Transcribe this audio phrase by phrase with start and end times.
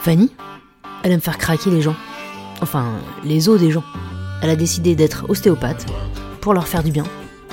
[0.00, 0.30] Fanny,
[1.02, 1.94] elle aime faire craquer les gens.
[2.62, 2.86] Enfin,
[3.22, 3.84] les os des gens.
[4.42, 5.84] Elle a décidé d'être ostéopathe
[6.40, 7.04] pour leur faire du bien.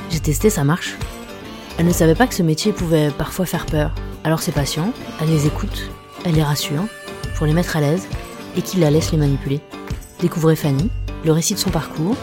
[0.10, 0.96] J'ai testé, ça marche.
[1.78, 3.92] Elle ne savait pas que ce métier pouvait parfois faire peur.
[4.24, 5.90] Alors ses patients, elle les écoute,
[6.24, 6.86] elle les rassure,
[7.36, 8.08] pour les mettre à l'aise,
[8.56, 9.60] et qu'il la laisse les manipuler.
[10.22, 10.90] Découvrez Fanny,
[11.26, 12.16] le récit de son parcours,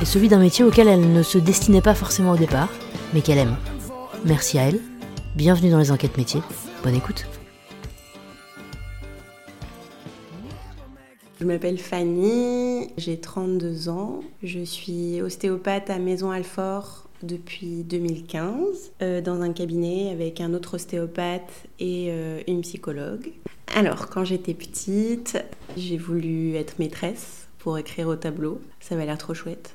[0.00, 2.68] et celui d'un métier auquel elle ne se destinait pas forcément au départ,
[3.12, 3.56] mais qu'elle aime.
[4.24, 4.80] Merci à elle,
[5.34, 6.42] bienvenue dans les enquêtes métiers,
[6.84, 7.26] bonne écoute.
[11.44, 19.20] Je m'appelle Fanny, j'ai 32 ans, je suis ostéopathe à Maison Alfort depuis 2015 euh,
[19.20, 23.30] dans un cabinet avec un autre ostéopathe et euh, une psychologue.
[23.76, 25.36] Alors, quand j'étais petite,
[25.76, 28.58] j'ai voulu être maîtresse pour écrire au tableau.
[28.80, 29.74] Ça avait l'air trop chouette.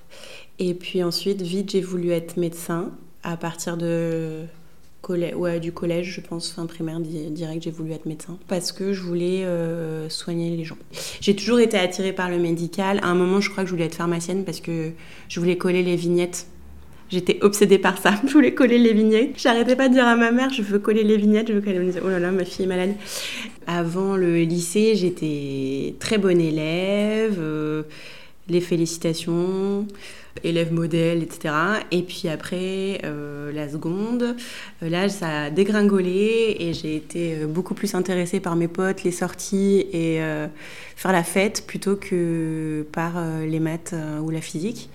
[0.57, 4.45] Et puis ensuite, vite, j'ai voulu être médecin à partir de
[5.61, 9.44] du collège, je pense, fin primaire, direct, j'ai voulu être médecin parce que je voulais
[9.44, 10.78] euh, soigner les gens.
[11.19, 13.00] J'ai toujours été attirée par le médical.
[13.02, 14.91] À un moment, je crois que je voulais être pharmacienne parce que
[15.28, 16.47] je voulais coller les vignettes.
[17.09, 18.14] J'étais obsédée par ça.
[18.28, 19.31] Je voulais coller les vignettes.
[19.36, 21.80] J'arrêtais pas de dire à ma mère, je veux coller les vignettes, je veux coller.
[21.80, 22.94] les oh là là, ma fille est malade.
[23.66, 27.38] Avant le lycée, j'étais très bonne élève.
[27.39, 27.81] Euh,
[28.47, 29.88] les félicitations
[30.43, 31.53] élève modèle, etc.
[31.91, 34.35] Et puis après, euh, la seconde,
[34.83, 39.03] euh, là, ça a dégringolé et j'ai été euh, beaucoup plus intéressée par mes potes,
[39.03, 40.19] les sorties et
[40.95, 44.89] faire la fête plutôt que par les maths ou la physique,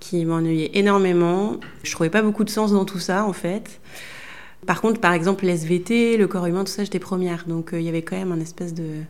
[0.00, 1.58] qui m'ennuyaient énormément.
[1.82, 3.80] Je trouvais pas beaucoup de sens dans tout ça, en fait.
[4.66, 7.44] Par contre, par exemple, l'SVT, le corps humain, tout ça, j'étais première.
[7.46, 9.02] Donc, il y avait quand même un espèce de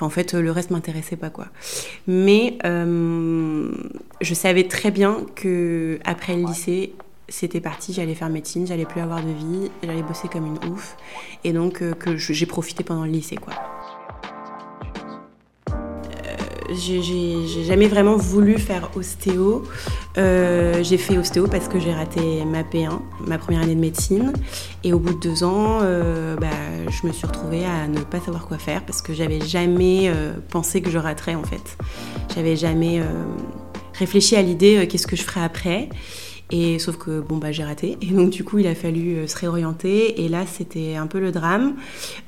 [0.00, 1.46] en fait, le reste m'intéressait pas, quoi.
[2.06, 3.70] Mais euh,
[4.20, 6.94] je savais très bien que après le lycée,
[7.28, 10.96] c'était parti, j'allais faire médecine, j'allais plus avoir de vie, j'allais bosser comme une ouf.
[11.44, 13.54] Et donc, euh, que j'ai profité pendant le lycée, quoi
[16.70, 19.64] j'ai jamais vraiment voulu faire ostéo.
[20.18, 24.32] Euh, j'ai fait ostéo parce que j'ai raté ma P1, ma première année de médecine.
[24.84, 26.48] Et au bout de deux ans, euh, bah,
[26.88, 30.32] je me suis retrouvée à ne pas savoir quoi faire parce que j'avais jamais euh,
[30.50, 31.76] pensé que je raterais en fait.
[32.34, 33.02] J'avais jamais
[33.94, 35.88] réfléchi à l'idée qu'est-ce que je ferais après.
[36.52, 39.36] Et sauf que bon bah j'ai raté et donc du coup il a fallu se
[39.36, 41.74] réorienter et là c'était un peu le drame.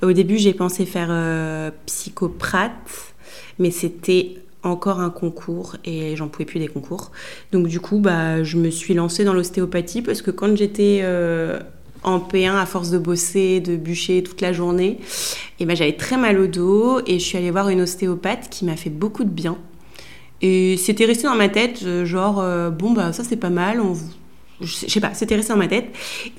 [0.01, 3.12] Au début j'ai pensé faire psychoprate
[3.59, 7.11] mais c'était encore un concours et j'en pouvais plus des concours.
[7.51, 11.59] Donc du coup, bah, je me suis lancée dans l'ostéopathie parce que quand j'étais euh,
[12.03, 14.99] en P1 à force de bosser, de bûcher toute la journée, et
[15.61, 18.65] eh ben, j'avais très mal au dos et je suis allée voir une ostéopathe qui
[18.65, 19.59] m'a fait beaucoup de bien.
[20.41, 23.81] Et c'était resté dans ma tête, euh, genre, euh, bon, bah ça c'est pas mal,
[23.81, 23.95] on,
[24.61, 25.87] je sais pas, c'était resté dans ma tête.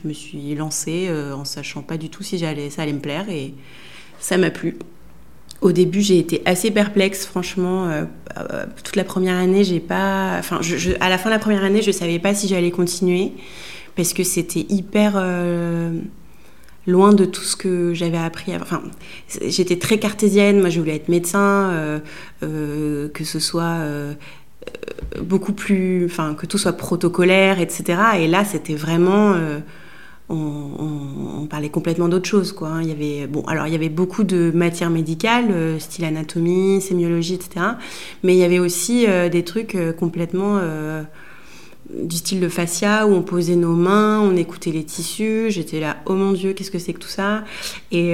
[0.02, 3.30] Je me suis lancée en sachant pas du tout si j'allais, ça allait me plaire
[3.30, 3.54] et
[4.20, 4.78] ça m'a plu.
[5.64, 7.88] Au début, j'ai été assez perplexe, franchement.
[7.88, 8.04] Euh,
[8.38, 10.36] euh, toute la première année, j'ai pas.
[10.38, 10.60] Enfin,
[11.00, 13.32] à la fin de la première année, je savais pas si j'allais continuer
[13.96, 15.98] parce que c'était hyper euh,
[16.86, 18.54] loin de tout ce que j'avais appris.
[18.58, 18.84] Enfin,
[19.42, 20.60] j'étais très cartésienne.
[20.60, 22.02] Moi, je voulais être médecin,
[22.42, 23.78] que ce soit
[25.22, 26.08] beaucoup plus.
[26.08, 28.00] Enfin, que tout soit protocolaire, etc.
[28.20, 29.34] Et là, c'était vraiment
[30.34, 32.52] on, parlait complètement d'autre chose.
[32.52, 32.70] Quoi.
[32.70, 32.82] Hein.
[32.82, 36.82] Il, y avait, bon, alors, il y avait beaucoup de matières médicales, euh, style anatomie,
[36.82, 37.66] sémiologie, etc.
[38.24, 40.60] Mais il y avait aussi euh, des trucs euh, complètement
[41.90, 45.48] du style de fascia, où on posait nos mains, on écoutait les tissus.
[45.50, 47.44] J'étais là, oh mon Dieu, qu'est-ce que c'est que tout ça?
[47.92, 48.14] Et,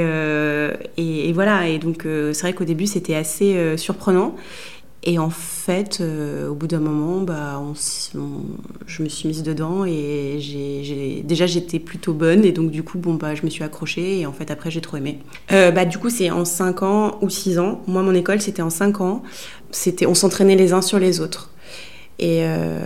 [0.97, 4.35] et, voilà, et donc c'est vrai qu'au début, c'était assez surprenant.
[5.03, 7.61] Et en fait, euh, au bout d'un moment, bah,
[8.85, 13.13] je me suis mise dedans et déjà j'étais plutôt bonne et donc du coup, bon,
[13.13, 15.19] bah, je me suis accrochée et en fait après j'ai trop aimé.
[15.53, 17.81] Euh, bah, du coup, c'est en 5 ans ou 6 ans.
[17.87, 19.23] Moi, mon école, c'était en 5 ans.
[19.71, 21.51] C'était, on s'entraînait les uns sur les autres.
[22.19, 22.79] Et euh,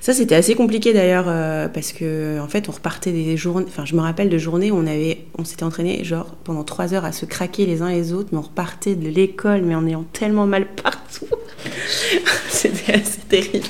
[0.00, 3.66] ça, c'était assez compliqué d'ailleurs, euh, parce que en fait, on repartait des journées.
[3.66, 6.94] Enfin, je me rappelle de journées où on avait, on s'était entraîné genre pendant trois
[6.94, 9.84] heures à se craquer les uns les autres, mais on repartait de l'école, mais en
[9.86, 11.26] ayant tellement mal partout.
[12.48, 13.66] c'était assez terrible.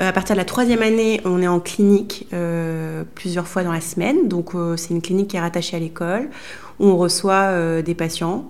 [0.00, 2.26] Euh, à partir de la troisième année, on est en clinique
[3.14, 4.26] plusieurs fois dans la semaine.
[4.26, 6.28] Donc, c'est une clinique qui est rattachée à l'école,
[6.80, 8.48] où on reçoit des patients.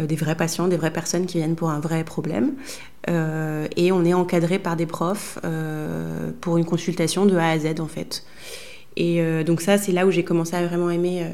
[0.00, 2.54] Euh, des vrais patients, des vraies personnes qui viennent pour un vrai problème.
[3.08, 7.58] Euh, et on est encadré par des profs euh, pour une consultation de A à
[7.58, 8.24] Z en fait.
[8.96, 11.24] Et donc ça, c'est là où j'ai commencé à vraiment aimer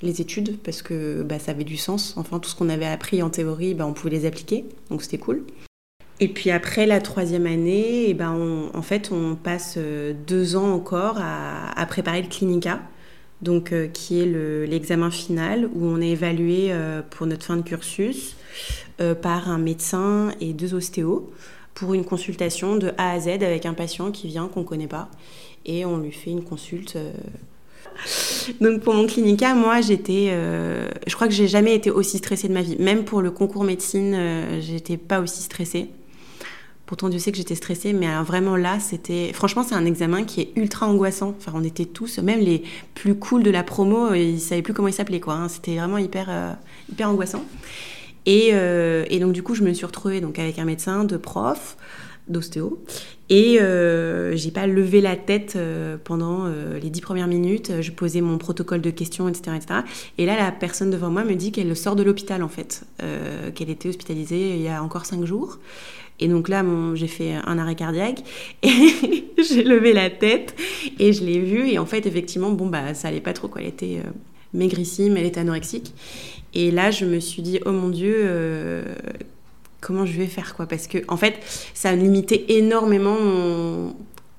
[0.00, 2.14] les études parce que bah, ça avait du sens.
[2.16, 5.18] Enfin, tout ce qu'on avait appris en théorie, bah, on pouvait les appliquer, donc c'était
[5.18, 5.44] cool.
[6.20, 9.78] Et puis après la troisième année, eh ben en fait, on passe
[10.26, 12.80] deux ans encore à, à préparer le clinica.
[13.42, 16.72] Donc qui est l'examen final où on est évalué
[17.10, 18.36] pour notre fin de cursus
[19.20, 21.30] par un médecin et deux ostéos
[21.74, 24.86] pour une consultation de A à Z avec un patient qui vient qu'on ne connaît
[24.86, 25.10] pas
[25.66, 26.96] et on lui fait une consulte
[28.60, 32.48] donc pour mon clinica, moi j'étais, euh, je crois que j'ai jamais été aussi stressée
[32.48, 32.76] de ma vie.
[32.78, 35.88] Même pour le concours médecine, euh, j'étais pas aussi stressée.
[36.92, 40.42] Pourtant Dieu sait que j'étais stressée, mais vraiment là, c'était, franchement, c'est un examen qui
[40.42, 41.34] est ultra angoissant.
[41.38, 44.74] Enfin, on était tous, même les plus cool de la promo, euh, ils savaient plus
[44.74, 45.32] comment ils s'appelaient quoi.
[45.32, 45.48] Hein.
[45.48, 46.58] C'était vraiment hyper,
[46.90, 47.46] hyper angoissant.
[48.26, 51.78] Et, et, donc du coup, je me suis retrouvée donc avec un médecin, deux profs
[52.28, 52.82] d'ostéo.
[53.28, 57.80] Et euh, j'ai pas levé la tête euh, pendant euh, les dix premières minutes.
[57.80, 59.80] Je posais mon protocole de questions, etc., etc.
[60.18, 63.50] Et là, la personne devant moi me dit qu'elle sort de l'hôpital, en fait, euh,
[63.50, 65.58] qu'elle était hospitalisée il y a encore cinq jours.
[66.22, 66.64] Et donc là,
[66.94, 68.22] j'ai fait un arrêt cardiaque
[68.62, 70.54] et j'ai levé la tête
[70.98, 71.68] et je l'ai vue.
[71.68, 73.60] Et en fait, effectivement, bon, bah, ça allait pas trop, quoi.
[73.60, 73.98] Elle était
[74.54, 75.92] maigrissime, elle était anorexique.
[76.54, 78.28] Et là, je me suis dit, oh mon Dieu,
[79.82, 80.64] comment je vais faire quoi?
[80.64, 81.34] Parce que en fait,
[81.74, 83.18] ça a limité énormément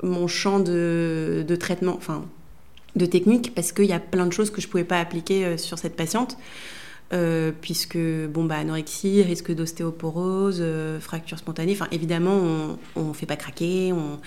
[0.02, 2.26] mon, champ de, traitement, enfin
[2.96, 5.58] de technique, parce qu'il y a plein de choses que je pouvais pas appliquer euh,
[5.58, 6.38] sur cette patiente.
[7.12, 13.28] Euh, puisque bon bah anorexie, risque d'ostéoporose, euh, fracture spontanée, enfin évidemment on, ne fait
[13.28, 14.20] pas craquer, on...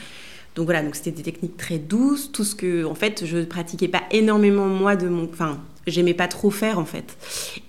[0.55, 3.89] donc voilà donc c'était des techniques très douces, tout ce que en fait je pratiquais
[3.89, 7.17] pas énormément moi de mon, enfin j'aimais pas trop faire en fait.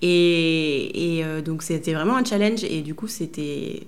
[0.03, 2.63] Et, euh, donc c'était vraiment un challenge.
[2.63, 3.87] Et du coup c'était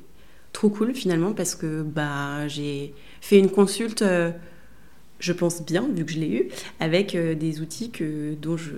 [0.51, 4.03] trop cool finalement parce que bah, j'ai fait une consulte,
[5.19, 6.49] je pense bien, vu que je l'ai eu,
[6.79, 8.71] avec des outils que, dont je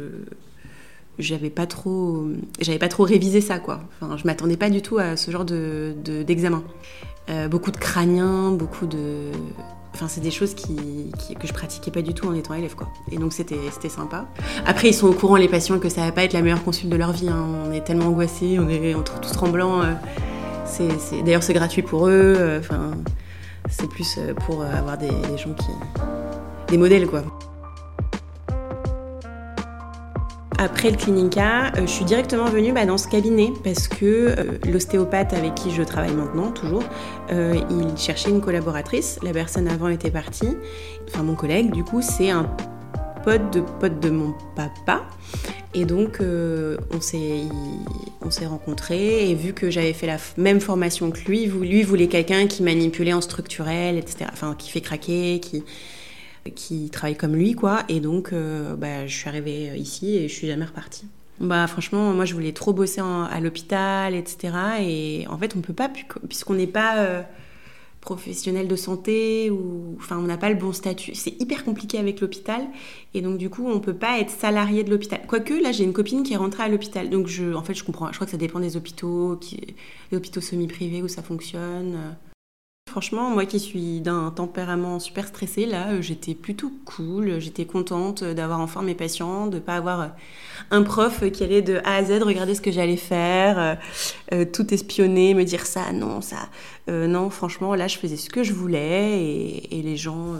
[1.21, 2.25] j'avais pas trop
[2.59, 5.45] j'avais pas trop révisé ça quoi enfin je m'attendais pas du tout à ce genre
[5.45, 5.95] de
[6.25, 6.63] d'examen
[7.49, 9.31] beaucoup de crâniens beaucoup de
[9.93, 12.87] Enfin, c'est des choses qui, que je pratiquais pas du tout en étant élève, quoi.
[13.11, 13.57] Et donc, c'était
[13.89, 14.25] sympa.
[14.65, 16.89] Après, ils sont au courant, les patients, que ça va pas être la meilleure consulte
[16.89, 17.29] de leur vie.
[17.29, 17.45] Hein.
[17.67, 19.81] On est tellement angoissés, on est tous tremblants.
[19.81, 19.93] Euh.
[21.25, 22.35] D'ailleurs, c'est gratuit pour eux.
[22.37, 22.91] Euh, enfin,
[23.69, 25.67] c'est plus euh, pour avoir des, des gens qui.
[26.69, 27.23] des modèles, quoi.
[30.63, 34.59] Après le clinica, euh, je suis directement venue bah, dans ce cabinet parce que euh,
[34.71, 36.83] l'ostéopathe avec qui je travaille maintenant, toujours,
[37.31, 39.17] euh, il cherchait une collaboratrice.
[39.23, 40.55] La personne avant était partie.
[41.07, 42.47] Enfin, mon collègue, du coup, c'est un
[43.23, 45.01] pote de pote de mon papa.
[45.73, 51.47] Et donc, on s'est rencontrés et vu que j'avais fait la même formation que lui,
[51.47, 54.29] lui voulait quelqu'un qui manipulait en structurel, etc.
[54.31, 55.63] Enfin, qui fait craquer, qui
[56.49, 57.83] qui travaille comme lui, quoi.
[57.89, 61.05] Et donc, euh, bah, je suis arrivée ici et je suis jamais repartie.
[61.39, 64.53] Bah, franchement, moi, je voulais trop bosser à l'hôpital, etc.
[64.81, 67.23] Et en fait, on peut pas, puisqu'on n'est pas euh,
[67.99, 71.15] professionnel de santé ou, enfin, on n'a pas le bon statut.
[71.15, 72.61] C'est hyper compliqué avec l'hôpital.
[73.15, 75.21] Et donc, du coup, on peut pas être salarié de l'hôpital.
[75.27, 77.09] Quoique, là, j'ai une copine qui est rentrée à l'hôpital.
[77.09, 78.07] Donc, je, en fait, je comprends.
[78.09, 79.75] Je crois que ça dépend des hôpitaux, qui,
[80.11, 82.15] les hôpitaux semi-privés où ça fonctionne.
[82.91, 87.39] Franchement, moi qui suis d'un tempérament super stressé, là, euh, j'étais plutôt cool.
[87.39, 90.07] J'étais contente d'avoir enfin mes patients, de pas avoir euh,
[90.71, 93.77] un prof qui allait de A à Z regarder ce que j'allais faire,
[94.33, 96.49] euh, tout espionner, me dire ça, non, ça.
[96.89, 100.35] non, franchement, là, je faisais ce que je voulais et, les gens.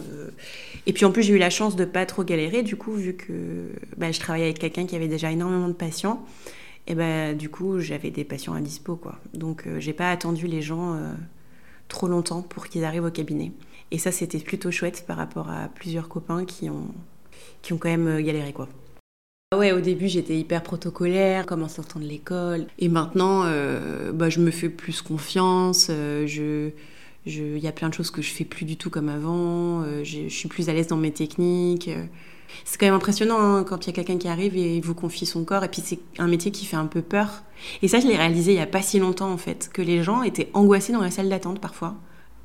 [0.86, 3.14] Et puis en plus, j'ai eu la chance de pas trop galérer, du coup, vu
[3.14, 6.26] que bah, je travaillais avec quelqu'un qui avait déjà énormément de patients.
[6.88, 8.60] Et ben, du coup, j'avais des patients à
[9.02, 9.20] quoi.
[9.34, 10.98] Donc, j'ai pas attendu les gens
[11.92, 13.52] trop longtemps pour qu'ils arrivent au cabinet.
[13.92, 16.88] Et ça, c'était plutôt chouette par rapport à plusieurs copains qui ont,
[17.62, 18.68] qui ont quand même euh, galéré, quoi.
[19.54, 22.68] Ah ouais, au début, j'étais hyper protocolaire, comme en sortant de l'école.
[22.80, 25.88] Et maintenant, euh, bah, je me fais plus confiance.
[25.90, 26.70] Euh, je,
[27.26, 29.84] il y a plein de choses que je fais plus du tout comme avant.
[30.04, 31.90] je, suis plus à l'aise dans mes techniques.
[32.66, 35.26] C'est quand même impressionnant hein, quand il y a quelqu'un qui arrive et vous confie
[35.26, 35.64] son corps.
[35.64, 37.44] Et puis c'est un métier qui fait un peu peur.
[37.82, 40.04] Et ça, je l'ai réalisé il n'y a pas si longtemps en fait, que les
[40.04, 41.96] gens étaient angoissés dans la salle d'attente parfois.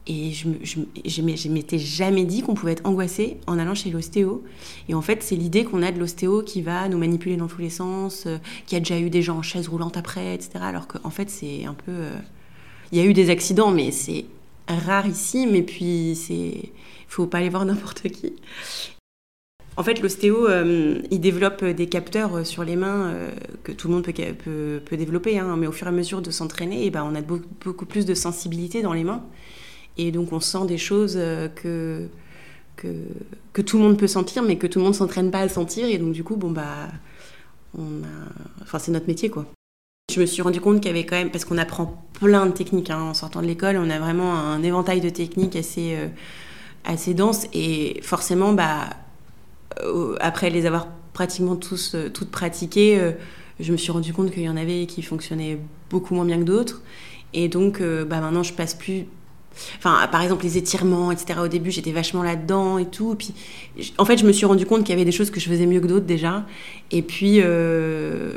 [0.09, 4.45] Et je, je, je, m'étais jamais dit qu'on pouvait être angoissé en allant chez l'ostéo.
[4.89, 7.61] Et en fait, c'est l'idée qu'on a de l'ostéo qui va nous manipuler dans tous
[7.61, 10.51] les sens, euh, qui a déjà eu des gens en chaise roulante après, etc.
[10.61, 11.91] Alors qu'en fait, c'est un peu.
[11.91, 12.17] Euh,
[12.93, 14.27] il y a eu des accidents, mais c'est
[14.69, 15.49] rare ici.
[15.51, 16.53] Mais puis, c'est.
[16.55, 18.35] Il faut pas aller voir n'importe qui.
[19.79, 23.31] En fait, l'ostéo, euh, il développe des capteurs euh, sur les mains euh,
[23.63, 26.31] que tout le monde peut, peut, développer, hein, mais au fur et à mesure de
[26.31, 29.23] s'entraîner, eh ben, on a beaucoup, plus de sensibilité dans les mains.
[29.99, 31.15] Et donc, on sent des choses
[31.57, 32.09] que,
[32.77, 32.89] que,
[33.53, 35.49] que tout le monde peut sentir, mais que tout le monde ne s'entraîne pas à
[35.49, 35.87] sentir.
[35.89, 36.89] Et donc, du coup, bon, bah,
[37.77, 38.63] on a...
[38.63, 39.47] enfin, c'est notre métier, quoi.
[40.11, 42.53] Je me suis rendu compte qu'il y avait quand même, parce qu'on apprend plein de
[42.53, 45.97] techniques hein, en sortant de l'école, on a vraiment un éventail de techniques assez,
[46.85, 48.89] assez dense, et forcément, bah,
[50.21, 53.13] après les avoir pratiquement tous, toutes pratiquées,
[53.61, 55.59] je me suis rendu compte qu'il y en avait qui fonctionnaient
[55.91, 56.83] beaucoup moins bien que d'autres.
[57.35, 59.07] Et donc, bah, maintenant, je passe plus
[59.79, 61.41] Enfin, par exemple, les étirements, etc.
[61.43, 63.15] Au début, j'étais vachement là-dedans et tout.
[63.15, 63.35] Puis,
[63.99, 65.67] en fait, je me suis rendu compte qu'il y avait des choses que je faisais
[65.67, 66.45] mieux que d'autres déjà.
[66.91, 68.33] Et puis, euh,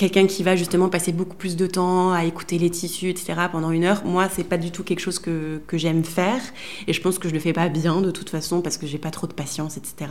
[0.00, 3.34] quelqu'un qui va justement passer beaucoup plus de temps à écouter les tissus, etc.
[3.52, 6.40] pendant une heure, moi, c'est pas du tout quelque chose que, que j'aime faire.
[6.86, 8.96] Et je pense que je le fais pas bien de toute façon parce que j'ai
[8.96, 10.10] pas trop de patience, etc.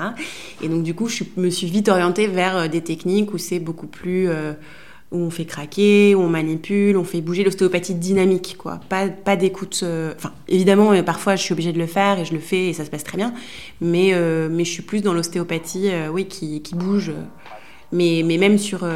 [0.62, 3.60] Et donc, du coup, je me suis vite orientée vers euh, des techniques où c'est
[3.60, 4.29] beaucoup plus.
[4.29, 4.53] Euh,
[5.12, 8.79] où on fait craquer, où on manipule, on fait bouger l'ostéopathie dynamique, quoi.
[8.89, 9.79] Pas, pas d'écoute.
[9.81, 12.74] Euh, enfin, évidemment, parfois, je suis obligée de le faire et je le fais et
[12.74, 13.34] ça se passe très bien.
[13.81, 14.13] Mais,
[14.51, 17.12] mais je suis plus dans l'ostéopathie, oui, qui, qui bouge.
[17.91, 18.88] Mais, même sur,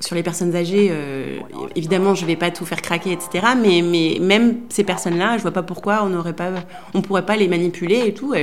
[0.00, 0.90] sur les personnes âgées,
[1.76, 3.48] évidemment, je vais pas tout faire craquer, etc.
[3.60, 6.50] Mais, même ces personnes-là, je vois pas pourquoi on n'aurait pas,
[6.94, 8.34] on pourrait pas les manipuler et tout.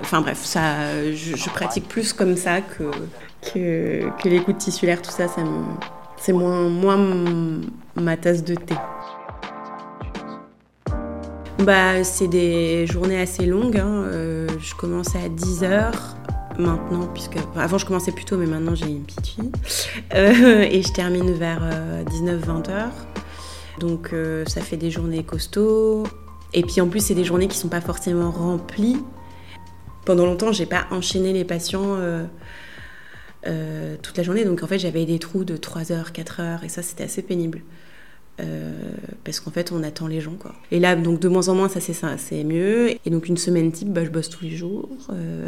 [0.00, 2.90] enfin bref, ça, je, pratique plus comme ça que,
[3.52, 5.26] que, que l'écoute tissulaire, tout ça,
[6.16, 6.98] c'est moins, moins
[7.94, 8.74] ma tasse de thé.
[11.64, 13.76] Bah, c'est des journées assez longues.
[13.76, 14.04] Hein.
[14.06, 15.92] Euh, je commence à 10h
[16.58, 19.52] maintenant, puisque avant je commençais plus tôt, mais maintenant j'ai une petite fille.
[20.14, 21.62] Euh, et je termine vers
[22.06, 22.70] 19-20h.
[22.70, 22.86] Euh,
[23.78, 24.14] Donc
[24.46, 26.04] ça fait des journées costauds.
[26.52, 28.98] Et puis en plus, c'est des journées qui sont pas forcément remplies.
[30.04, 31.96] Pendant longtemps, j'ai pas enchaîné les patients
[33.46, 34.44] euh, toute la journée.
[34.44, 37.22] Donc en fait, j'avais des trous de 3 heures, 4 heures, et ça, c'était assez
[37.22, 37.62] pénible.
[38.40, 38.72] Euh,
[39.24, 40.34] parce qu'en fait, on attend les gens.
[40.38, 40.54] Quoi.
[40.70, 42.90] Et là, donc de moins en moins, ça c'est mieux.
[43.04, 44.88] Et donc une semaine type, bah, je bosse tous les jours.
[45.10, 45.46] Euh,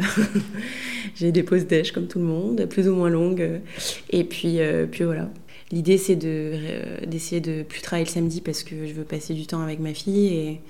[1.15, 3.61] j'ai des pauses déj comme tout le monde, plus ou moins longues.
[4.09, 4.59] Et puis,
[4.91, 5.29] puis voilà.
[5.71, 9.47] L'idée, c'est d'essayer de, de plus travailler le samedi parce que je veux passer du
[9.47, 10.27] temps avec ma fille.
[10.27, 10.61] Et...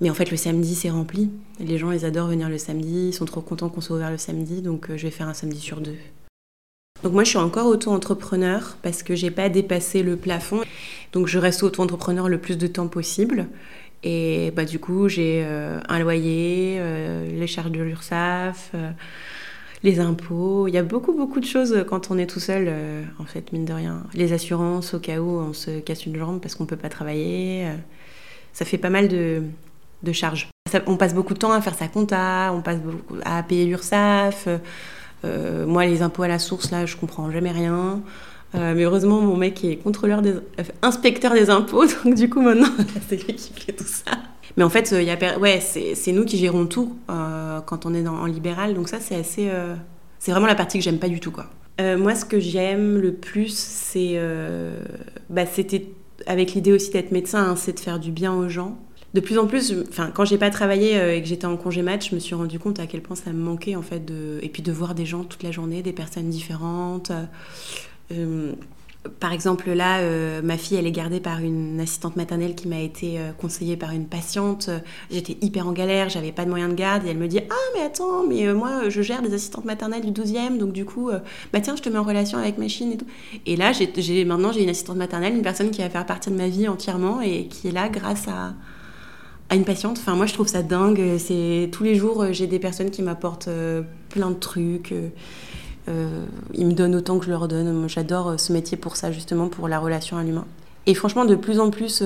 [0.00, 1.30] Mais en fait, le samedi, c'est rempli.
[1.60, 3.08] Les gens, ils adorent venir le samedi.
[3.08, 4.62] Ils sont trop contents qu'on soit ouvert le samedi.
[4.62, 5.96] Donc, je vais faire un samedi sur deux.
[7.02, 10.60] Donc moi, je suis encore auto-entrepreneur parce que j'ai pas dépassé le plafond.
[11.12, 13.48] Donc je reste auto-entrepreneur le plus de temps possible.
[14.04, 18.90] Et bah, du coup, j'ai euh, un loyer, euh, les charges de l'URSSAF, euh,
[19.82, 20.68] les impôts.
[20.68, 22.72] Il y a beaucoup, beaucoup de choses quand on est tout seul,
[23.18, 24.04] en fait, mine de rien.
[24.14, 27.66] Les assurances, au cas où on se casse une jambe parce qu'on peut pas travailler.
[28.52, 29.42] ça fait pas mal de,
[30.04, 30.48] de charges.
[30.86, 32.78] on passe beaucoup de temps à faire sa compta, on passe
[33.24, 34.46] à payer l'URSSAF
[35.24, 38.00] euh, moi, les impôts à la source, là, je comprends jamais rien.
[38.54, 42.42] Euh, mais heureusement, mon mec est contrôleur des, euh, inspecteur des impôts, donc du coup,
[42.42, 42.68] maintenant,
[43.08, 44.12] c'est lui qui fait tout ça.
[44.56, 48.26] Mais en fait, y a, ouais, c'est nous qui gérons tout quand on est en
[48.26, 49.50] libéral, donc ça, c'est assez.
[50.18, 51.46] c'est vraiment la partie que j'aime pas du tout, quoi.
[51.96, 54.20] moi, ce que j'aime le plus, c'est.
[55.30, 55.88] Bah, c'était
[56.26, 58.76] avec l'idée aussi d'être médecin, hein, c'est de faire du bien aux gens
[59.14, 61.82] de plus en plus, enfin, quand j'ai pas travaillé euh, et que j'étais en congé
[61.82, 64.38] match, je me suis rendu compte à quel point ça me manquait en fait de,
[64.42, 67.10] et puis de voir des gens toute la journée, des personnes différentes.
[67.10, 67.24] Euh,
[68.12, 68.52] euh,
[69.18, 70.00] par exemple, là,
[70.42, 74.06] ma fille, elle est gardée par une assistante maternelle qui m'a été conseillée par une
[74.06, 74.70] patiente.
[75.10, 77.04] J'étais hyper en galère, j'avais pas de moyens de garde.
[77.04, 80.12] Et elle me dit Ah, mais attends, mais moi, je gère des assistantes maternelles du
[80.12, 81.10] 12e, donc du coup,
[81.52, 83.06] bah tiens, je te mets en relation avec machine et tout.
[83.44, 86.36] Et là, j'ai, maintenant, j'ai une assistante maternelle, une personne qui va faire partie de
[86.36, 88.54] ma vie entièrement et qui est là grâce à,
[89.52, 89.98] à une patiente.
[89.98, 91.18] Enfin, moi, je trouve ça dingue.
[91.18, 94.94] C'est tous les jours, j'ai des personnes qui m'apportent euh, plein de trucs.
[95.88, 97.86] Euh, ils me donnent autant que je leur donne.
[97.86, 100.46] J'adore euh, ce métier pour ça, justement, pour la relation à l'humain.
[100.86, 102.02] Et franchement, de plus en plus,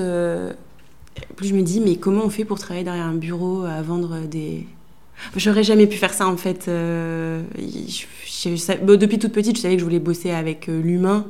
[1.37, 4.19] plus je me dis, mais comment on fait pour travailler derrière un bureau à vendre
[4.27, 4.67] des...
[5.35, 6.67] J'aurais jamais pu faire ça, en fait.
[6.67, 11.25] depuis toute petite, je savais que je voulais bosser avec l'humain.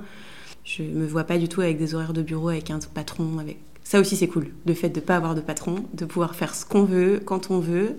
[0.66, 3.60] Je me vois pas du tout avec des horaires de bureau, avec un patron, avec
[3.88, 4.50] ça aussi, c'est cool.
[4.65, 7.51] Le fait de ne pas avoir de patron, de pouvoir faire ce qu'on veut, quand
[7.51, 7.96] on veut.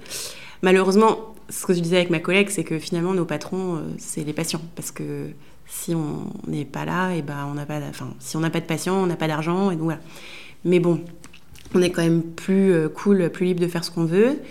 [0.61, 4.23] Malheureusement, ce que je disais avec ma collègue, c'est que finalement, nos patrons, euh, c'est
[4.23, 4.61] les patients.
[4.77, 5.31] Parce que
[5.67, 8.61] si on n'est pas là, et ben, on n'a pas, enfin, si on n'a pas
[8.61, 9.71] de patients, on n'a pas d'argent.
[9.71, 10.01] Et donc voilà.
[10.67, 11.03] Mais bon,
[11.75, 14.43] on est quand même plus euh, cool, plus libre de faire ce qu'on veut.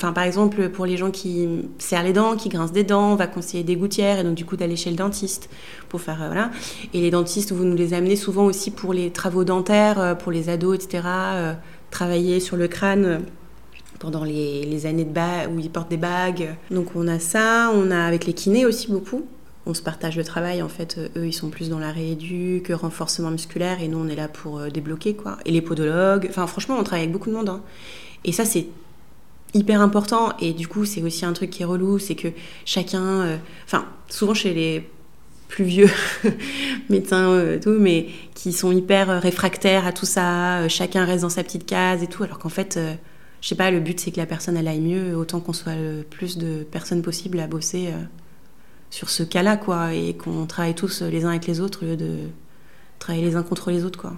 [0.00, 3.16] Enfin, par exemple, pour les gens qui serrent les dents, qui grincent des dents, on
[3.16, 5.50] va conseiller des gouttières et donc du coup d'aller chez le dentiste
[5.90, 6.50] pour faire euh, voilà.
[6.94, 10.32] Et les dentistes, vous nous les amenez souvent aussi pour les travaux dentaires, euh, pour
[10.32, 11.04] les ados, etc.
[11.06, 11.52] Euh,
[11.90, 13.20] travailler sur le crâne
[13.98, 16.54] pendant les, années de où ils portent des bagues.
[16.70, 19.26] Donc on a ça, on a avec les kinés aussi beaucoup.
[19.66, 20.98] On se partage le travail en fait.
[21.14, 24.62] Eux ils sont plus dans la rééduque, renforcement musculaire et nous on est là pour
[24.72, 25.36] débloquer quoi.
[25.44, 26.26] Et les podologues.
[26.30, 27.50] Enfin franchement on travaille avec beaucoup de monde.
[27.50, 27.60] Hein.
[28.24, 28.66] Et ça c'est
[29.54, 32.28] hyper important et du coup c'est aussi un truc qui est relou c'est que
[32.64, 34.88] chacun euh, enfin souvent chez les
[35.48, 35.90] plus vieux
[36.88, 41.30] médecins euh, tout mais qui sont hyper euh, réfractaires à tout ça chacun reste dans
[41.30, 42.78] sa petite case et tout alors qu'en fait
[43.40, 45.74] je sais pas, le but c'est que la personne elle aille mieux, autant qu'on soit
[45.74, 48.02] le plus de personnes possibles à bosser euh,
[48.90, 51.96] sur ce cas-là, quoi, et qu'on travaille tous les uns avec les autres au lieu
[51.96, 52.18] de
[52.98, 54.14] travailler les uns contre les autres, quoi.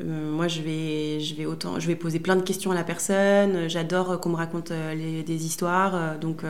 [0.00, 2.84] Euh, moi, je vais, je vais autant, je vais poser plein de questions à la
[2.84, 3.68] personne.
[3.68, 6.42] J'adore qu'on me raconte euh, des histoires, donc.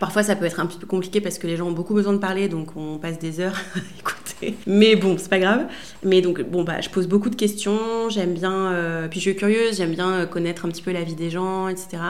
[0.00, 2.12] Parfois, ça peut être un petit peu compliqué parce que les gens ont beaucoup besoin
[2.12, 4.56] de parler, donc on passe des heures à écouter.
[4.66, 5.66] Mais bon, c'est pas grave.
[6.02, 8.08] Mais donc, bon, bah, je pose beaucoup de questions.
[8.08, 11.02] J'aime bien, euh, puis je suis curieuse, j'aime bien euh, connaître un petit peu la
[11.02, 12.02] vie des gens, etc.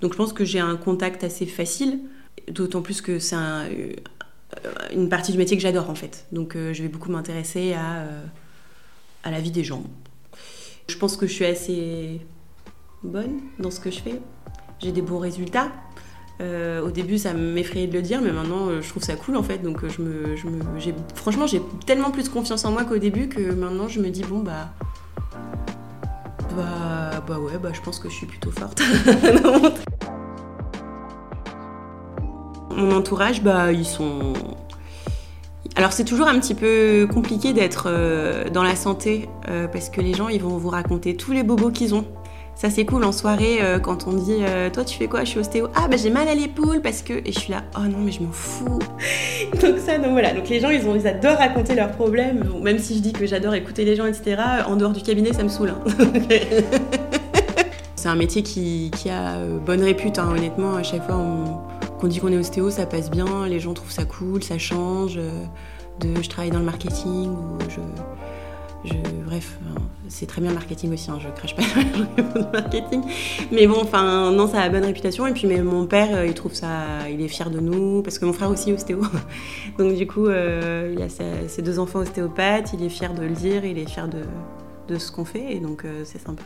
[0.00, 1.98] Donc, je pense que j'ai un contact assez facile,
[2.48, 3.92] d'autant plus que c'est un, euh,
[4.94, 6.26] une partie du métier que j'adore en fait.
[6.32, 8.04] Donc, je vais beaucoup m'intéresser à,
[9.22, 9.82] à la vie des gens.
[10.88, 12.20] Je pense que je suis assez
[13.02, 14.20] bonne dans ce que je fais.
[14.80, 15.70] J'ai des bons résultats.
[16.40, 19.36] Euh, au début, ça m'effrayait de le dire, mais maintenant, euh, je trouve ça cool
[19.36, 19.58] en fait.
[19.58, 20.58] Donc, euh, je me, je me,
[21.14, 24.38] franchement, j'ai tellement plus confiance en moi qu'au début que maintenant, je me dis bon
[24.38, 24.70] bah,
[26.56, 28.80] bah, bah ouais, bah je pense que je suis plutôt forte.
[32.70, 34.32] Mon entourage, bah ils sont.
[35.80, 37.90] Alors c'est toujours un petit peu compliqué d'être
[38.52, 39.28] dans la santé
[39.72, 42.04] parce que les gens ils vont vous raconter tous les bobos qu'ils ont.
[42.60, 45.20] Ça c'est cool en soirée euh, quand on dit euh, toi tu fais quoi?
[45.20, 45.68] Je suis ostéo.
[45.74, 48.12] Ah bah j'ai mal à l'épaule parce que et je suis là oh non mais
[48.12, 48.78] je m'en fous.
[49.62, 53.00] donc ça donc voilà donc les gens ils adorent raconter leurs problèmes même si je
[53.00, 54.42] dis que j'adore écouter les gens etc.
[54.66, 55.70] En dehors du cabinet ça me saoule.
[55.70, 55.84] Hein.
[57.96, 61.16] c'est un métier qui, a euh, bonne répute hein, honnêtement à chaque fois
[62.00, 65.16] qu'on dit qu'on est ostéo ça passe bien les gens trouvent ça cool ça change
[65.16, 67.30] de je travaille dans le marketing
[69.30, 69.58] bref,
[70.08, 71.62] c'est très bien le marketing aussi, hein, je crache pas
[72.16, 73.02] le marketing.
[73.52, 75.26] Mais bon, enfin, non, ça a bonne réputation.
[75.26, 78.18] Et puis, mais mon père, euh, il trouve ça, il est fier de nous, parce
[78.18, 79.02] que mon frère aussi est ostéo.
[79.78, 83.34] Donc, du coup, euh, il a ses deux enfants ostéopathes, il est fier de le
[83.34, 86.42] dire, il est fier de, ce qu'on fait, et donc euh, c'est sympa.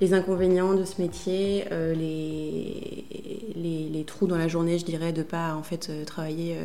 [0.00, 3.04] Les inconvénients de ce métier, les,
[3.56, 6.58] les, les, trous dans la journée, je dirais, de pas en fait travailler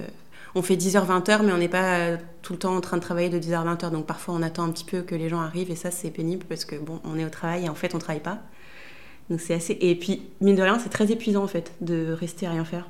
[0.54, 3.30] on fait 10h, 20h, mais on n'est pas tout le temps en train de travailler
[3.30, 3.92] de 10h, 20h.
[3.92, 6.46] Donc parfois, on attend un petit peu que les gens arrivent et ça, c'est pénible
[6.48, 8.40] parce que bon, on est au travail et en fait, on travaille pas.
[9.30, 9.78] Donc c'est assez.
[9.80, 12.90] Et puis, mine de rien, c'est très épuisant en fait de rester à rien faire.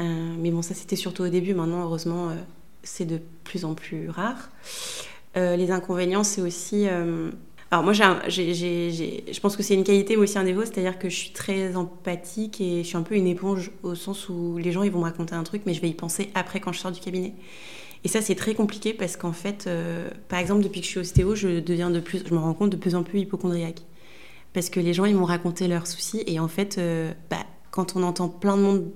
[0.00, 1.54] Euh, mais bon, ça, c'était surtout au début.
[1.54, 2.34] Maintenant, heureusement, euh,
[2.82, 4.50] c'est de plus en plus rare.
[5.36, 6.86] Euh, les inconvénients, c'est aussi
[7.72, 11.16] alors moi, je pense que c'est une qualité mais aussi un défaut, c'est-à-dire que je
[11.16, 14.82] suis très empathique et je suis un peu une éponge au sens où les gens
[14.82, 16.92] ils vont me raconter un truc, mais je vais y penser après quand je sors
[16.92, 17.32] du cabinet.
[18.04, 21.00] Et ça, c'est très compliqué parce qu'en fait, euh, par exemple, depuis que je suis
[21.00, 23.80] ostéo, je deviens de plus, je me rends compte de plus en plus hypochondriaque.
[24.52, 27.96] Parce que les gens, ils m'ont raconté leurs soucis et en fait, euh, bah, quand
[27.96, 28.90] on entend plein de monde,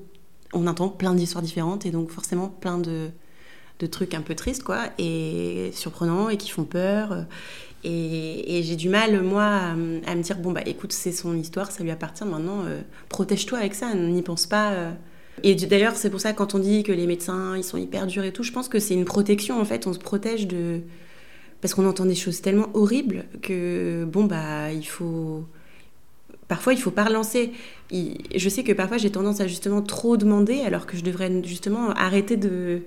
[0.52, 3.08] on entend plein d'histoires différentes et donc forcément plein de,
[3.78, 7.24] de trucs un peu tristes, quoi, et surprenants et qui font peur.
[7.88, 11.84] Et, j'ai du mal, moi, à, me dire bon, bah écoute, c'est son histoire, ça
[11.84, 14.72] lui appartient maintenant, euh, protège-toi avec ça, n'y pense pas.
[14.72, 14.90] Euh.
[15.44, 18.24] Et d'ailleurs, c'est pour ça, quand on dit que les médecins, ils sont hyper durs
[18.24, 20.80] et tout, je pense que c'est une protection, en fait, on se protège de.
[21.60, 25.44] Parce qu'on entend des choses tellement horribles que, bon, bah, il faut.
[26.48, 27.52] Parfois, il faut pas relancer.
[27.92, 31.90] Je sais que parfois, j'ai tendance à justement trop demander, alors que je devrais justement
[31.90, 32.82] arrêter de,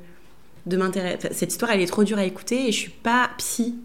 [0.65, 1.29] de m'intéresser.
[1.31, 3.75] Cette histoire, elle est trop dure à écouter et je suis pas psy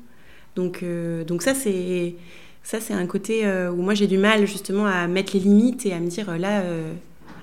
[0.56, 2.14] donc, euh, donc ça, c'est
[2.62, 5.84] ça c'est un côté euh, où moi j'ai du mal justement à mettre les limites
[5.84, 6.62] et à me dire euh, là,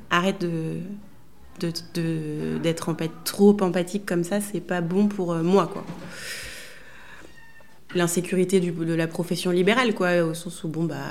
[0.09, 0.77] arrête de
[2.63, 5.85] d'être trop empathique comme ça, c'est pas bon pour moi, quoi.
[7.93, 11.05] L'insécurité de la profession libérale, quoi, au sens où, bon, bah,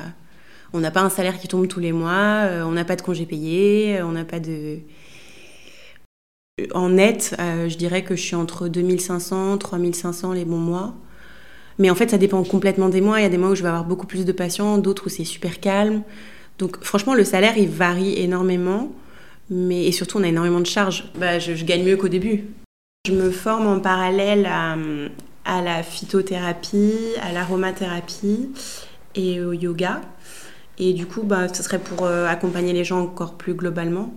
[0.73, 3.27] on n'a pas un salaire qui tombe tous les mois, on n'a pas de congés
[3.27, 4.81] payés, on n'a pas de...
[6.73, 10.97] En net, je dirais que je suis entre 2500, 3500 les bons mois.
[11.81, 13.19] Mais en fait, ça dépend complètement des mois.
[13.21, 15.09] Il y a des mois où je vais avoir beaucoup plus de patients, d'autres où
[15.09, 16.03] c'est super calme.
[16.59, 18.93] Donc franchement, le salaire, il varie énormément.
[19.49, 21.11] Mais, et surtout, on a énormément de charges.
[21.19, 22.45] Bah, je, gagne mieux qu'au début.
[23.09, 24.77] Je me forme en parallèle à,
[25.47, 28.51] à la phytothérapie, à l'aromathérapie
[29.14, 30.03] et au yoga.
[30.79, 34.12] Et du coup, bah, ce serait pour euh, accompagner les gens encore plus globalement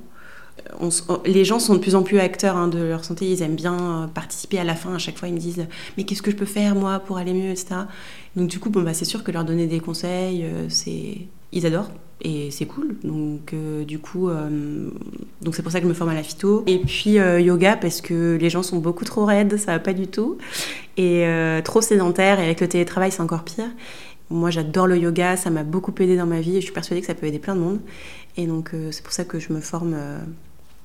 [1.25, 3.73] les gens sont de plus en plus acteurs hein, de leur santé, ils aiment bien
[3.73, 4.95] euh, participer à la fin.
[4.95, 5.65] À chaque fois, ils me disent
[5.97, 7.75] Mais qu'est-ce que je peux faire moi pour aller mieux, etc.
[8.35, 11.17] Donc, du coup, bah, c'est sûr que leur donner des conseils, euh, c'est
[11.51, 12.95] ils adorent et c'est cool.
[13.03, 14.29] Donc, euh, du coup,
[15.51, 16.63] c'est pour ça que je me forme à la phyto.
[16.65, 20.07] Et puis, yoga, parce que les gens sont beaucoup trop raides, ça va pas du
[20.07, 20.37] tout.
[20.97, 21.25] Et
[21.63, 23.69] trop sédentaires, et avec le télétravail, c'est encore pire.
[24.31, 27.01] Moi, j'adore le yoga, ça m'a beaucoup aidé dans ma vie et je suis persuadée
[27.01, 27.79] que ça peut aider plein de monde.
[28.35, 29.95] Et donc, c'est pour ça que je me forme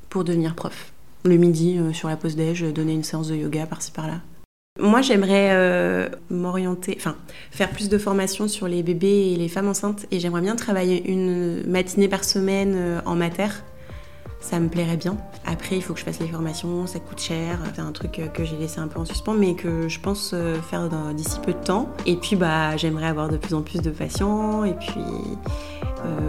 [0.09, 0.93] pour devenir prof.
[1.25, 4.21] Le midi, euh, sur la pause déj, donner une séance de yoga par-ci par-là.
[4.81, 7.17] Moi, j'aimerais euh, m'orienter, enfin,
[7.51, 10.07] faire plus de formations sur les bébés et les femmes enceintes.
[10.13, 13.49] Et j'aimerais bien travailler une matinée par semaine euh, en mater.
[14.41, 15.17] Ça me plairait bien.
[15.47, 17.59] Après, il faut que je fasse les formations, ça coûte cher.
[17.75, 20.61] C'est un truc que j'ai laissé un peu en suspens, mais que je pense euh,
[20.61, 21.89] faire d'ici peu de temps.
[22.07, 24.65] Et puis, bah, j'aimerais avoir de plus en plus de patients.
[24.65, 25.03] Et puis,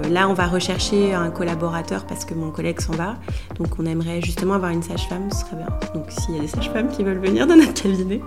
[0.09, 3.15] là, on va rechercher un collaborateur parce que mon collègue s'en va.
[3.57, 5.67] Donc, on aimerait justement avoir une sage-femme, ce serait bien.
[5.93, 8.21] Donc, s'il y a des sages-femmes qui veulent venir dans notre cabinet.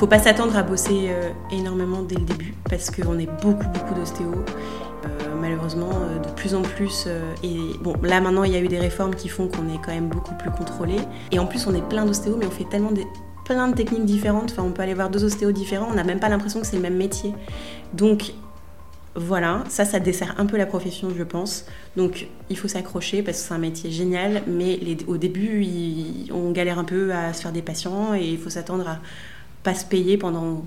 [0.00, 3.94] Faut pas s'attendre à bosser euh, énormément dès le début parce qu'on est beaucoup beaucoup
[3.94, 4.32] d'ostéo.
[5.04, 7.08] Euh, malheureusement, euh, de plus en plus.
[7.42, 9.92] et bon, là maintenant, il y a eu des réformes qui font qu'on est quand
[9.92, 10.96] même beaucoup plus contrôlé.
[11.30, 13.06] Et en plus, on est plein d'ostéos, mais on fait tellement des,
[13.44, 14.52] plein de techniques différentes.
[14.52, 16.76] Enfin, on peut aller voir deux ostéos différents, on n'a même pas l'impression que c'est
[16.76, 17.34] le même métier.
[17.94, 18.32] Donc,
[19.16, 21.66] voilà, ça, ça dessert un peu la profession, je pense.
[21.96, 25.66] Donc, il faut s'accrocher parce que c'est un métier génial, mais au début,
[26.32, 28.98] on galère un peu à se faire des patients et il faut s'attendre à
[29.64, 30.64] pas se payer pendant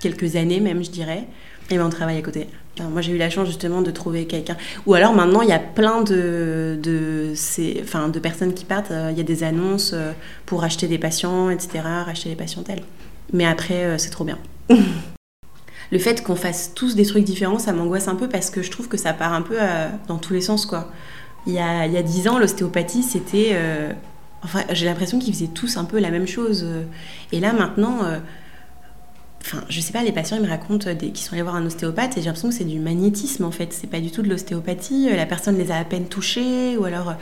[0.00, 1.26] quelques années même, je dirais.
[1.70, 2.48] Et ben on travaille à côté.
[2.84, 4.56] Moi j'ai eu la chance justement de trouver quelqu'un.
[4.86, 7.32] Ou alors maintenant il y a plein de, de,
[7.82, 8.90] enfin, de personnes qui partent.
[8.90, 10.12] Euh, il y a des annonces euh,
[10.46, 11.80] pour acheter des patients, etc.
[11.84, 12.82] Racheter des patientèles.
[13.32, 14.38] Mais après euh, c'est trop bien.
[15.90, 18.70] Le fait qu'on fasse tous des trucs différents, ça m'angoisse un peu parce que je
[18.70, 19.56] trouve que ça part un peu
[20.06, 20.90] dans tous les sens quoi.
[21.46, 23.56] Il y a, il y a 10 ans, l'ostéopathie c'était
[24.42, 26.66] Enfin, j'ai l'impression qu'ils faisaient tous un peu la même chose.
[27.32, 28.00] Et là, maintenant,
[29.42, 32.16] enfin, je sais pas, les patients, ils me racontent qu'ils sont allés voir un ostéopathe
[32.16, 33.72] et j'ai l'impression que c'est du magnétisme en fait.
[33.72, 35.08] C'est pas du tout de l'ostéopathie.
[35.14, 37.14] La personne les a à peine touchés ou alors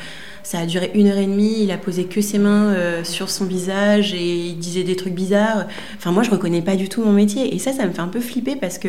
[0.43, 1.63] ça a duré une heure et demie.
[1.63, 5.15] Il a posé que ses mains euh, sur son visage et il disait des trucs
[5.15, 5.67] bizarres.
[5.97, 8.09] Enfin, moi, je reconnais pas du tout mon métier et ça, ça me fait un
[8.09, 8.89] peu flipper parce que.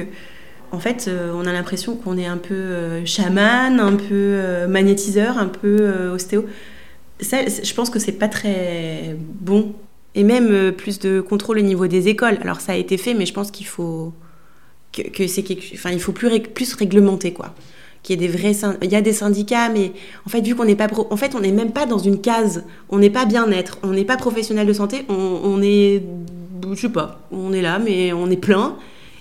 [0.73, 5.47] En fait, euh, on a l'impression qu'on est un peu chaman, un peu magnétiseur, un
[5.47, 6.45] peu ostéo
[7.19, 9.73] je pense que c'est pas très bon.
[10.15, 12.37] Et même euh, plus de contrôle au niveau des écoles.
[12.41, 14.13] Alors ça a été fait, mais je pense qu'il faut
[14.93, 17.53] que, c'est enfin il faut plus plus réglementer quoi.
[18.03, 19.91] Qu'il y ait des vrais, il y a des syndicats, mais
[20.25, 22.63] en fait vu qu'on n'est pas, en fait on n'est même pas dans une case.
[22.89, 26.01] On n'est pas bien-être, on n'est pas professionnel de santé, on, on est,
[26.71, 28.77] je sais pas, on est là, mais on est plein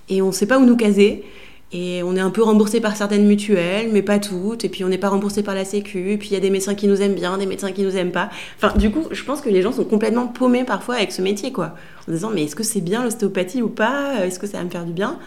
[0.08, 1.24] et on sait pas où nous caser.
[1.72, 4.64] Et on est un peu remboursé par certaines mutuelles, mais pas toutes.
[4.64, 6.12] Et puis on n'est pas remboursé par la Sécu.
[6.12, 7.96] Et puis il y a des médecins qui nous aiment bien, des médecins qui nous
[7.96, 8.30] aiment pas.
[8.56, 11.52] Enfin, du coup, je pense que les gens sont complètement paumés parfois avec ce métier,
[11.52, 11.74] quoi.
[12.08, 14.24] En disant, mais est-ce que c'est bien l'ostéopathie ou pas?
[14.24, 15.18] Est-ce que ça va me faire du bien?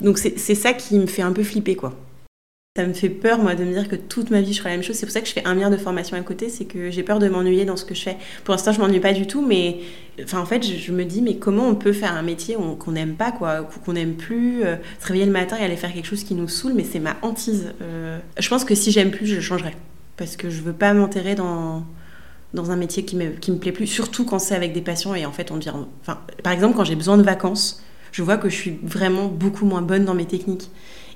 [0.00, 1.92] Donc c'est ça qui me fait un peu flipper, quoi.
[2.76, 4.76] Ça me fait peur, moi, de me dire que toute ma vie, je ferai la
[4.76, 4.94] même chose.
[4.94, 6.48] C'est pour ça que je fais un milliard de formations à côté.
[6.48, 8.16] C'est que j'ai peur de m'ennuyer dans ce que je fais.
[8.44, 9.80] Pour l'instant, je m'ennuie pas du tout, mais
[10.22, 13.16] enfin, en fait, je, me dis, mais comment on peut faire un métier qu'on n'aime
[13.16, 16.22] pas, quoi, qu'on n'aime plus euh, Se réveiller le matin et aller faire quelque chose
[16.22, 17.72] qui nous saoule, mais c'est ma hantise.
[17.82, 18.20] Euh.
[18.38, 19.74] je pense que si j'aime plus, je changerai.
[20.16, 21.84] Parce que je veux pas m'enterrer dans,
[22.54, 25.16] dans un métier qui me, qui me plaît plus, surtout quand c'est avec des patients
[25.16, 25.70] et en fait, on dit.
[26.02, 29.64] Enfin, par exemple, quand j'ai besoin de vacances, je vois que je suis vraiment beaucoup
[29.64, 30.70] moins bonne dans mes techniques.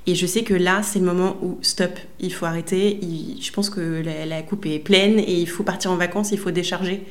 [0.07, 3.01] Et je sais que là, c'est le moment où stop, il faut arrêter.
[3.41, 6.51] je pense que la, coupe est pleine et il faut partir en vacances, il faut
[6.51, 7.05] décharger.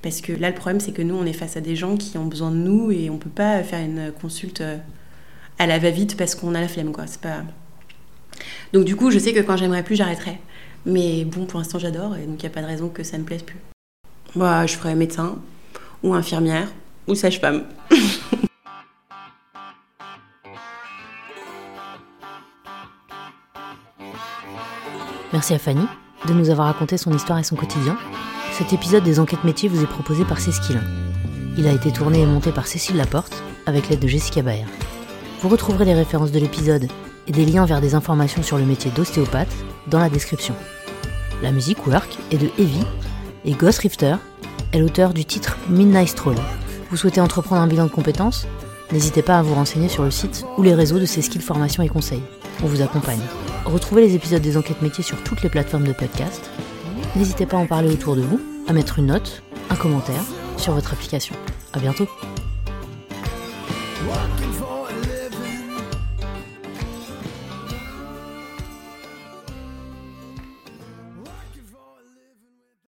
[0.00, 2.16] Parce que là, le problème, c'est que nous, on est face à des gens qui
[2.16, 4.62] ont besoin de nous et on peut pas faire une consulte
[5.58, 7.04] à la va-vite parce qu'on a la flemme, quoi.
[7.20, 7.42] Pas.
[8.72, 10.38] Donc, du coup, je sais que quand j'aimerais plus, j'arrêterai.
[10.86, 13.18] Mais bon, pour l'instant, j'adore et donc il n'y a pas de raison que ça
[13.18, 13.58] ne me plaise plus.
[14.34, 15.38] Moi, je ferais médecin
[16.02, 16.72] ou infirmière
[17.06, 17.64] ou sage-femme.
[25.32, 25.86] Merci à Fanny
[26.26, 27.96] de nous avoir raconté son histoire et son quotidien.
[28.52, 30.82] Cet épisode des enquêtes métiers vous est proposé par Cécile.
[31.56, 34.66] Il a été tourné et monté par Cécile Laporte avec l'aide de Jessica Baer.
[35.40, 36.88] Vous retrouverez les références de l'épisode
[37.26, 39.54] et des liens vers des informations sur le métier d'ostéopathe
[39.86, 40.54] dans la description.
[41.42, 42.84] La musique Work est de Evie
[43.44, 44.16] et Ghost Rifter
[44.72, 46.36] est l'auteur du titre Midnight Stroll.
[46.90, 48.46] Vous souhaitez entreprendre un bilan de compétences?
[48.92, 51.82] N'hésitez pas à vous renseigner sur le site ou les réseaux de ces skills formation
[51.82, 52.22] et conseils.
[52.62, 53.20] On vous accompagne.
[53.64, 56.50] Retrouvez les épisodes des enquêtes métiers sur toutes les plateformes de podcast.
[57.16, 60.22] N'hésitez pas à en parler autour de vous, à mettre une note, un commentaire
[60.56, 61.34] sur votre application.
[61.72, 62.08] À bientôt.